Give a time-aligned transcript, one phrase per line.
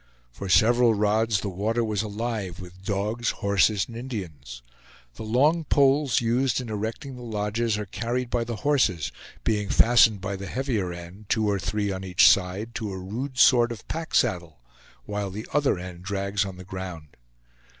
[0.31, 4.63] For several rods the water was alive with dogs, horses, and Indians.
[5.13, 9.11] The long poles used in erecting the lodges are carried by the horses,
[9.43, 13.37] being fastened by the heavier end, two or three on each side, to a rude
[13.37, 14.61] sort of pack saddle,
[15.05, 17.15] while the other end drags on the ground.